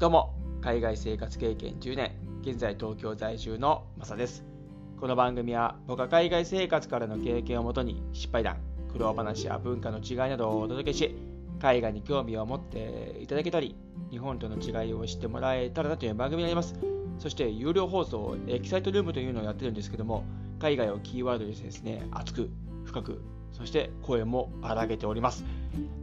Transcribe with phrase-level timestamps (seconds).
[0.00, 0.32] どうも、
[0.62, 4.46] 海外生活経験10年、現在東京在住のマサです。
[4.98, 8.56] この番組は僕が海外生活からの経験をもとに失敗談、
[8.90, 11.14] 苦労話や文化の違いなどをお届けし、
[11.60, 13.76] 海外に興味を持っていただけたり、
[14.10, 16.80] 日本との違いを知ってもらえたらなという番組になります。
[17.18, 20.24] そして有料放送、エキサイトルームというのをやってるんですけども、
[20.60, 22.48] 海外をキーワードにしてですね、熱く、
[22.86, 23.20] 深く、
[23.52, 25.44] そして声も荒げております。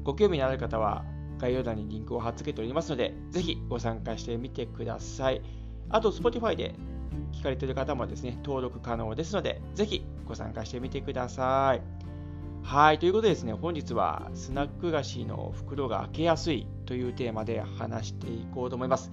[0.03, 1.03] ご興味のある方は
[1.39, 5.41] 概要欄にリンクを貼っ付けておりますので、ぜひご参加してみてください。
[5.89, 6.75] あと、Spotify で
[7.31, 11.81] 聞かれている方もですね、登録可能ですので、ぜひご参加してみてください。
[12.63, 19.11] はい、ということでですね、本日はスナック菓子の袋が開けやすいというテーマで話していこうと思います。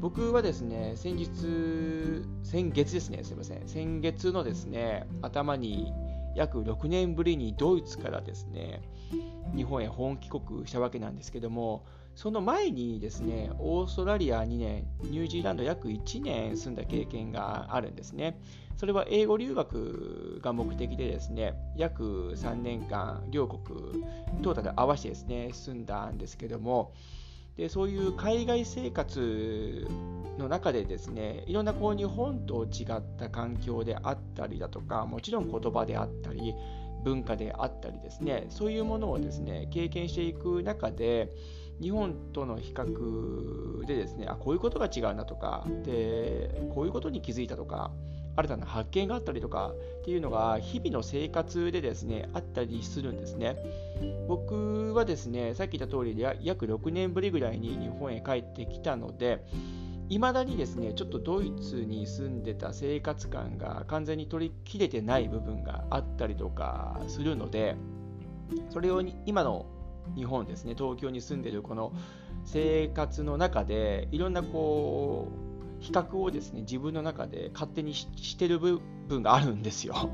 [0.00, 5.92] 僕はですね、先日、先月ですね、すいません、先月のですね、頭に
[6.34, 8.82] 約6年ぶりにドイツからですね、
[9.54, 18.38] 日本へ本帰国したわけなんですけども、その前にですね、オーストラリア2年、ニュージーランド約1年住んだ経験があるんですね。
[18.76, 24.04] それは英語留学が目的でですね、約3年間、両国、
[24.42, 26.92] トータル合わせてですね、住んだんですけども、
[27.56, 29.86] でそういう海外生活
[30.38, 36.54] の中でですねいろんなこう日本と違った環境であったりだとかもちろん言葉であったり
[37.04, 41.30] 文化であったりですねそういうものをですね経験していく中で
[41.80, 47.92] 日本との比較でですねあこういうことが違うなとかでこういうことに気づいたとか
[48.36, 53.56] 新たな発見があったりとかっていうのが日々の生活でですねあったりするんですね。
[54.28, 59.44] 僕はですねさっき言った通りで約6年ぶりぐらいに日本へ帰ってきたので
[60.08, 67.76] いまだにですねちょっとドイツに住んでた生活感が完全に取り切れてない部分があったりとかするので
[68.70, 69.66] それを今の
[70.14, 71.92] 日本ですね東京に住んでるこの
[72.44, 75.43] 生活の中でいろんなこう
[75.84, 80.08] 比較をですね自分の中で勝手にしてる部分があるんですよ。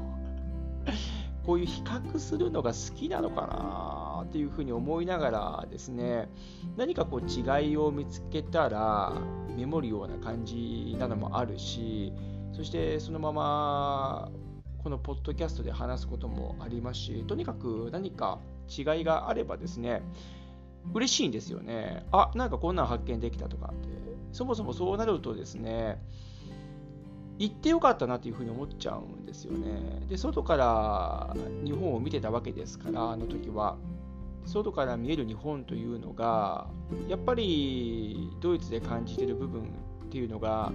[1.47, 6.29] こういう比較するのが好きなのかなっていうふうに思いながらですね
[6.77, 9.15] 何かこう違いを見つけたら
[9.57, 12.13] メモるような感じなのもあるし
[12.53, 14.31] そしてそのまま
[14.83, 18.39] このポッドキャストで話すこともありますしとにかく何か
[18.69, 20.03] 違いがあればですね
[20.93, 22.07] 嬉しいんですよね。
[22.11, 26.01] あなんかこんなん発見できたとかってそもそもそうなるとですね、
[27.39, 30.03] 行ってよかったなというふうに思っちゃうんですよね。
[30.09, 33.77] で、外から日本を見てたわけですから、あの時は。
[34.47, 36.67] 外から見える日本というのが、
[37.09, 40.73] やっぱりドイツで感じてる部分っていうのが、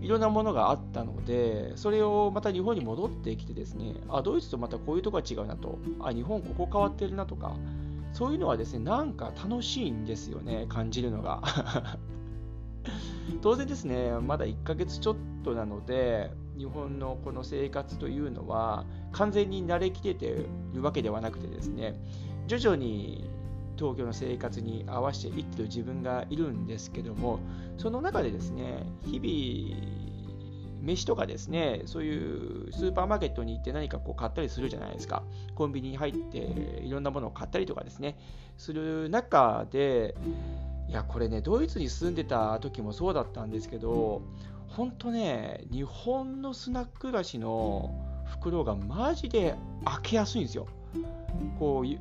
[0.00, 7.54] いろんなものがあったので、それをまた日本に戻ってきてですね、あ、ドイツとまたこういうとこが違うなと、あ、日本ここ変わってるなとか、
[8.12, 11.42] そういうのはですね、なんか楽しいんですよね、感じるのが。
[13.42, 20.28] 当然ですね、まだ1ヶ月ちょっとなので、日本のこの生活というのは完全に慣れきれてい
[20.74, 22.00] るわけではなくてですね、
[22.46, 23.30] 徐々に
[23.76, 27.40] 東京の生活に合わせていってる自分がいるんですけども、
[27.78, 30.00] その中でですね、日々、
[30.82, 35.22] 飯とかですね、そういうスーパーマーケットに行って何かこう買ったりするじゃないですか。
[35.54, 38.18] コンビニに入っていろんなものを買ったりとかですね、
[38.58, 40.14] する中で、
[40.90, 44.22] いや、これね、ドイツに住んでた時もそうだったんですけど、
[44.66, 50.66] 本当ね、日本のスナック菓子の袋がマジで開けやすいんですよ。
[51.60, 51.98] こう、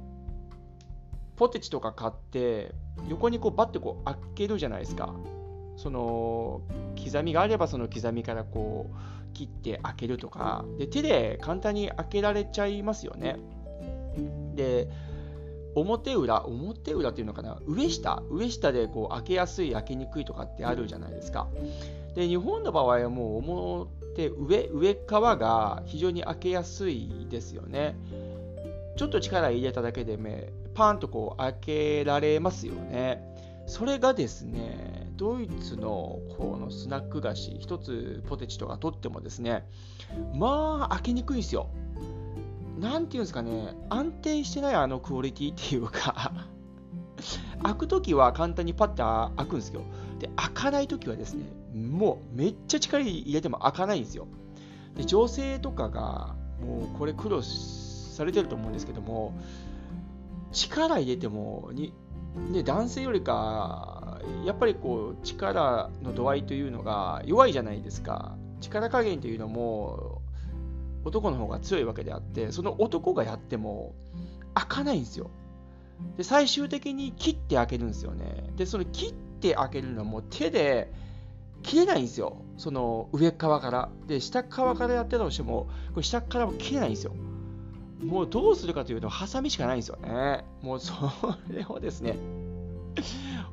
[1.35, 2.73] ポテチとか買って、
[3.07, 5.13] 横にこうバッてこう開けるじゃないですか。
[5.77, 6.61] その
[7.01, 13.37] 刻みがあればその刻みからこう切って開けるとかで手で簡単に開けられちゃいますよね。
[14.55, 14.89] で
[15.75, 21.47] 表裏、表裏っていうのかな、上下、上下でこう開けやすい、開けにくいとかってあるじゃないですか。
[22.15, 27.95] で、日本の場合はもう表、上、上側が非常に開けやすいですよね。
[28.97, 33.23] ちょっと力入れただけで、ね、パンとこう開けられますよね。
[33.65, 39.67] それがですね、ドイツのこのスナック菓子、一つポテチとか取ってもですね、
[40.33, 41.69] まあ開けにくいんですよ。
[42.79, 46.33] なんていうんですかね、安定してないあのクオリティっていうか
[47.63, 49.81] 開くときは簡単にパッと開くんですよ。
[50.19, 51.43] で、開かないときはですね、
[51.73, 54.27] もうめっちゃ力入れても開かないんですよ。
[54.95, 59.33] で、女性とかが、もうこれ苦労されてると思うんですけども、
[60.51, 61.93] 力入れてもに、
[62.51, 68.37] ね、男性よりか、やっぱりこう、力の度合いというのが弱いじゃないですか。
[68.61, 70.18] 力加減というのも、
[71.03, 73.93] 男の方が強いわけであってその男がやっても
[74.53, 75.29] 開かないんですよ
[76.17, 80.91] で最終的に切って開けるんですよねでその切って開けるのはもう手で
[81.63, 82.37] 切れないんですよ。
[82.57, 83.89] その上側から。
[84.07, 87.13] で、下側からやってたとしても、これ下からも切れないんですよ。
[88.03, 90.45] もうどうするかというと、ハサミしかないんですよね。
[90.61, 90.93] もうそ
[91.49, 92.15] れをですね、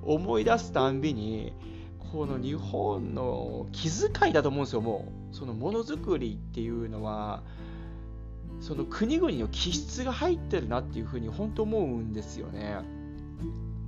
[0.02, 1.52] 思い出すたんびに、
[2.16, 5.36] この日本の気遣いだと思うんですよ、もう。
[5.36, 7.42] そのものづくりっていうのは、
[8.62, 12.78] その国々の気質が入ってるなっていうふうに本当思うんですよね。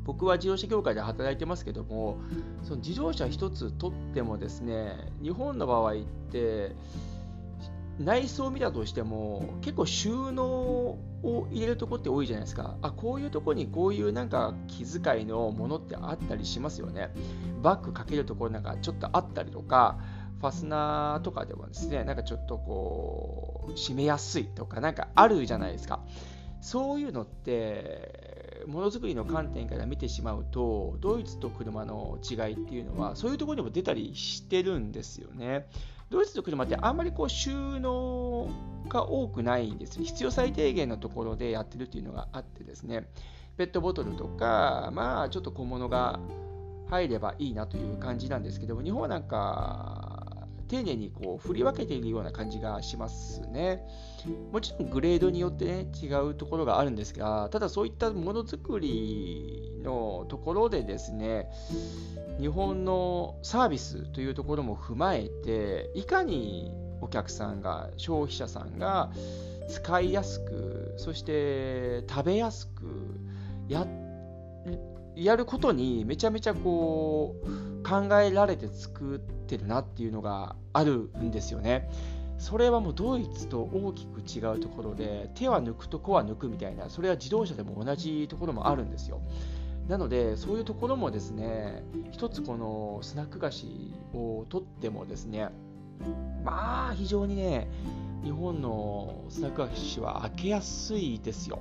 [0.04, 2.18] 僕は自動車業界で働いてますけども、
[2.64, 5.96] その自動車一つとってもですね、日本の場合っ
[6.30, 6.76] て、
[7.98, 10.46] 内装を見たとしても結構収納
[11.22, 12.76] を入れるとこって多いじゃないですか。
[12.80, 17.10] あこういうとこにこういうなんか気遣いのものってあったりしますよね。
[17.60, 19.98] バッグかけるところなんかちょっとあったりとか
[20.38, 26.00] ファスナーとかでもですねなんかちょっとこう締めやすいとかなんかあるじゃないですか。
[26.60, 35.66] そういうのってものづくりの観点から見てしまうとドイツと車の違いっていうのはそういうところにも出たりしてるんですよね。
[36.10, 37.50] ドイツの車ってあんまりこう収
[37.80, 38.48] 納
[38.88, 39.98] が多くないんです。
[39.98, 43.08] ね必要最低限のところでやってるっていうのがあってですね、
[43.56, 46.18] ペットボトルとか、まあちょっと小物が
[46.88, 50.07] 入ればいいなという感じなんですけども、日本なんか
[50.68, 53.82] 丁寧にこう振り分けているような感じがしますね。
[54.52, 61.50] もちろんグレードによってね、違うところがあるんですが、ただそういったものづくりのところでですね、
[62.38, 69.10] 日本のサービスというところも踏まえていかにお客さんが消費者さんが
[69.68, 73.20] 使いやすくそして食べやすく
[73.68, 73.86] や
[75.24, 81.90] やることにめちゃめちゃこう考えられて作ってるなっていうのがあるんですよね。
[82.38, 89.20] それはもうドイツと大きく違うところで手は抜くとこは抜くみたいなそれは自動車でも同じところもあるんですよ。
[89.88, 91.82] なので、そういうところもですね、
[92.12, 95.48] 一つこのスナック菓子をとってもですね、
[96.44, 97.68] まあ、非常にね、
[98.22, 101.60] 日本のスナック菓子は開けやすいですよ。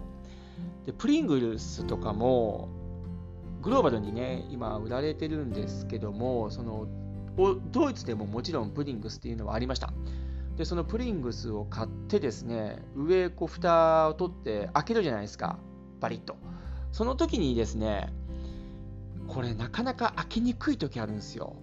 [0.86, 2.68] で、プリングルスとかも、
[3.62, 6.88] グローバルにね、今売られてるんですけども、その
[7.72, 9.94] ドイツでももちろんプリングスっていうのはありました。
[10.56, 15.60] で、そのプリングスを買ってですね、上、こう、蓋を取って開けるじゃないですか、
[16.00, 16.36] バリッと。
[16.92, 18.12] その時にですね、
[19.28, 21.56] これなかなか開けにくい時あるんですよ。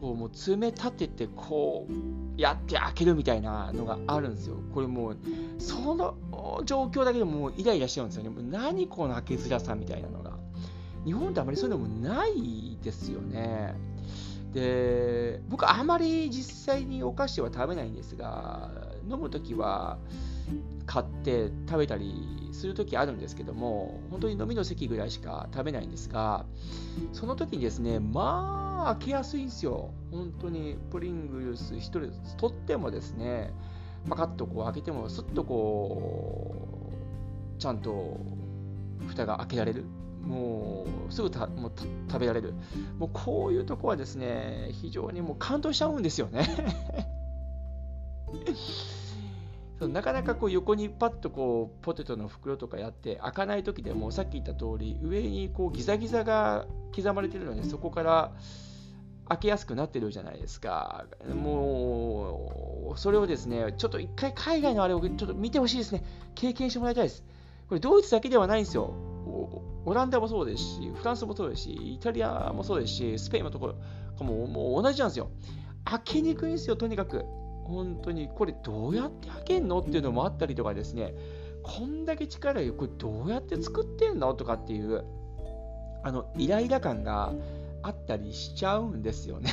[0.00, 4.56] こうもう爪立ててこうやって開けるみたいなのがあるんですよ。
[4.72, 5.16] これもう
[5.58, 6.14] その
[6.64, 8.30] 状況だけでもうイライラしちゃうんですよね。
[8.30, 10.38] もう何この開けづらさみたいなのが。
[11.04, 13.74] 日本ってあまりそういうのもないですよね。
[14.52, 18.70] で僕あまり実際にお菓子は食べないんですが
[19.08, 19.98] 飲む時は
[20.86, 26.46] 買って食べたりする時あるんですけども本当に飲みの席ぐらいしか食べないんですが
[27.12, 32.00] その時にですねまあ開けやすいんですよ本当にプリングルス1人
[32.38, 33.52] 取ってもですね
[34.08, 36.90] パカッとこう開けてもスッとこ
[37.56, 38.18] うちゃんと
[39.08, 39.84] 蓋が開けられる
[40.28, 41.72] もうすぐたもう
[42.08, 42.52] 食べられる。
[42.98, 46.46] もうこういうとこはですね非常にもう感動しちゃうんですよね。
[49.80, 58.32] なかなかこう横にパッとこうポテトの袋とかやって開かない時でもさっき言った通り上にこうギザギザが刻まれてるのでそこから
[59.28, 61.06] 開けやすくなってるじゃないですか。
[61.32, 66.04] もうそれをですねちょっと一回海外のあれをちょっと見てほしいですね。
[66.34, 67.24] 経験してもらいたいです。
[67.68, 68.92] これドイツだけではないんですよ。
[69.88, 75.30] オランダもそうですしフランスもそうですしイタリアもそうですしスペインのところももう同じなんですよ。
[75.84, 77.24] 開けにくいんですよとにかく。
[77.64, 81.14] 本当にこれどうやって開けんのっていうのもあったりとかですね。
[81.62, 85.04] こんだけ力いこれどうやって作ってんのとかっていう
[86.02, 87.32] あのイライラ感が
[87.82, 89.50] あったりしちゃうんですよね。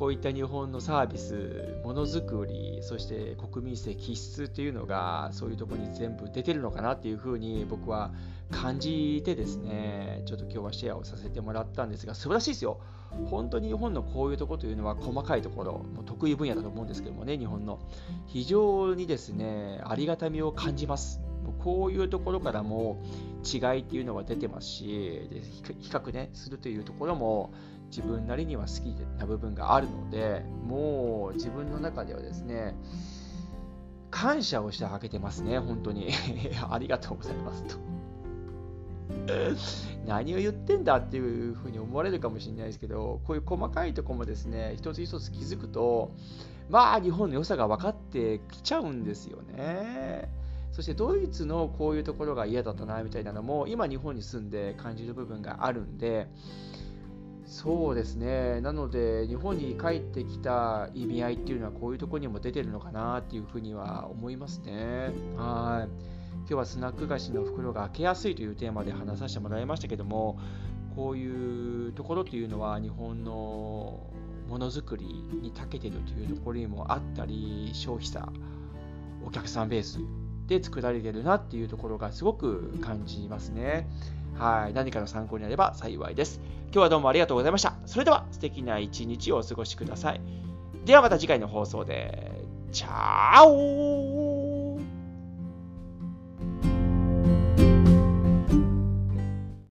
[0.00, 8.10] こういった日本のサービス、ものづくり、そして国民性、気質というのが、そういうところに全部出てるのかなっていうふうに僕は
[8.50, 12.80] 感じてですね、ちょっと今日はシェアをさせてもらったんですが、素晴らしいですよ。
[13.26, 17.78] 本当に日本のこういうところというのは細かいところ、も得意分野だと思うんですけどもね、日本の。
[18.24, 21.20] 非常にですね、ありがたみを感じます。
[21.62, 23.02] こういうところからも
[23.44, 25.42] 違いっていうのが出てますし、で
[25.78, 27.52] 比較ね、するというところも
[27.90, 32.74] 自分なりには好きな部分があるので、もう自分の中ではですね、
[34.10, 36.08] 感謝をしてあげてますね、本当に。
[36.70, 37.76] ありがとうございますと。
[40.06, 46.12] 何を言ってんだっていうふうに思われるかもしれないですけど、こういう細かいとこもですね、一つ一つ気づくと、
[46.68, 50.30] まあ日本の良さが分かってきちゃうんですよね。
[50.72, 56.28] そしてドイツのこういうところが嫌だったなみたいなのも今日本に住んで感じる部分があるんで
[57.50, 58.60] そうですね。
[58.60, 65.10] なので日本に帰ってきた意味合いっていうのはこういうとこにも出てるのかなっていうふうには思いますね。
[65.36, 65.88] はい。
[66.38, 70.38] 今日はスナック菓子の袋が開けやすいというテーマで話させてもらいましたけども
[70.94, 74.00] こういうところというのは日本の
[74.48, 75.06] ものづくり
[75.42, 78.28] に長けてるというところにもあったり消費者
[79.24, 79.98] お客さんベース
[80.46, 83.88] で作られてるなっていうところがすごく感じますね。
[84.38, 84.72] はい。
[84.72, 86.40] 何かの参考になれば幸いです。
[86.66, 87.74] 今日はどうもありがとうございました。
[87.86, 90.20] それでは素敵な一日をお過ごしください。
[90.84, 92.30] ではまた次回の放送で。
[92.72, 94.19] チャオ